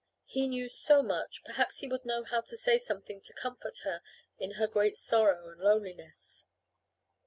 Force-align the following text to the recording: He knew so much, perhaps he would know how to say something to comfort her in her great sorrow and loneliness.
He 0.25 0.47
knew 0.47 0.67
so 0.67 1.03
much, 1.03 1.43
perhaps 1.43 1.77
he 1.77 1.87
would 1.87 2.05
know 2.05 2.23
how 2.23 2.41
to 2.41 2.57
say 2.57 2.79
something 2.79 3.21
to 3.21 3.33
comfort 3.33 3.81
her 3.83 4.01
in 4.39 4.53
her 4.53 4.65
great 4.65 4.97
sorrow 4.97 5.49
and 5.51 5.59
loneliness. 5.59 6.47